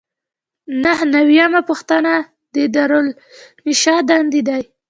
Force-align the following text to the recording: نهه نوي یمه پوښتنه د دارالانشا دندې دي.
نهه 0.83 1.03
نوي 1.13 1.33
یمه 1.41 1.61
پوښتنه 1.69 2.13
د 2.53 2.55
دارالانشا 2.75 3.95
دندې 4.09 4.41
دي. 4.47 4.61